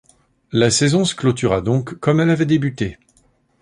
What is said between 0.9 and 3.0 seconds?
se clôtura donc comme elle avait débuté.